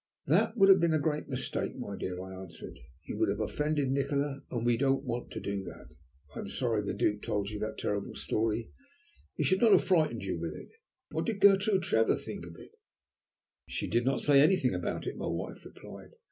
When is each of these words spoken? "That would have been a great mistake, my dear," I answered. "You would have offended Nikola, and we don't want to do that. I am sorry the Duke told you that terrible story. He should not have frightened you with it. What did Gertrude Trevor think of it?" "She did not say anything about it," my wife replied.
"That 0.25 0.57
would 0.57 0.69
have 0.69 0.79
been 0.79 0.95
a 0.95 0.99
great 0.99 1.27
mistake, 1.29 1.77
my 1.77 1.95
dear," 1.95 2.19
I 2.19 2.33
answered. 2.33 2.79
"You 3.03 3.19
would 3.19 3.29
have 3.29 3.39
offended 3.39 3.91
Nikola, 3.91 4.41
and 4.49 4.65
we 4.65 4.75
don't 4.75 5.03
want 5.03 5.29
to 5.29 5.39
do 5.39 5.63
that. 5.65 5.89
I 6.35 6.39
am 6.39 6.49
sorry 6.49 6.81
the 6.81 6.91
Duke 6.95 7.21
told 7.21 7.51
you 7.51 7.59
that 7.59 7.77
terrible 7.77 8.15
story. 8.15 8.71
He 9.35 9.43
should 9.43 9.61
not 9.61 9.73
have 9.73 9.83
frightened 9.83 10.23
you 10.23 10.39
with 10.39 10.55
it. 10.55 10.69
What 11.11 11.27
did 11.27 11.39
Gertrude 11.39 11.83
Trevor 11.83 12.15
think 12.15 12.47
of 12.47 12.55
it?" 12.55 12.71
"She 13.67 13.85
did 13.87 14.03
not 14.03 14.21
say 14.21 14.41
anything 14.41 14.73
about 14.73 15.05
it," 15.05 15.17
my 15.17 15.27
wife 15.27 15.63
replied. 15.63 16.13